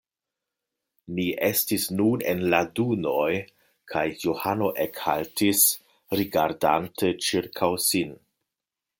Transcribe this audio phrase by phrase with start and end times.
[1.17, 3.27] Ni estis nun en la dunoj
[3.93, 5.61] kaj Johano ekhaltis,
[6.21, 8.17] rigardante ĉirkaŭ sin.